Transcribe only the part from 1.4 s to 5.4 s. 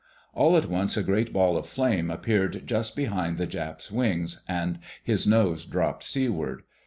of flame appeared just behind the Jap's wings, and his